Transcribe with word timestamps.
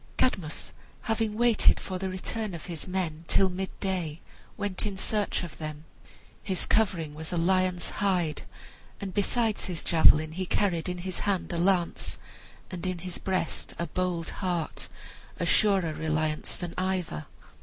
Cadmus, 0.17 0.73
having 1.03 1.37
waited 1.37 1.79
for 1.79 1.99
the 1.99 2.09
return 2.09 2.55
of 2.55 2.65
his 2.65 2.87
men 2.87 3.23
till 3.27 3.51
midday, 3.51 4.19
went 4.57 4.83
in 4.87 4.97
search 4.97 5.43
of 5.43 5.59
them. 5.59 5.85
His 6.41 6.65
covering 6.65 7.13
was 7.13 7.31
a 7.31 7.37
lion's 7.37 7.91
hide, 8.01 8.41
and 8.99 9.13
besides 9.13 9.65
his 9.65 9.83
javelin 9.83 10.31
he 10.31 10.47
carried 10.47 10.89
in 10.89 10.97
his 11.05 11.19
hand 11.29 11.53
a 11.53 11.59
lance, 11.59 12.17
and 12.71 12.83
in 12.87 12.97
his 12.97 13.19
breast 13.19 13.75
a 13.77 13.85
bold 13.85 14.29
heart, 14.41 14.87
a 15.39 15.45
surer 15.45 15.93
reliance 15.93 16.55
than 16.55 16.73
either. 16.79 17.27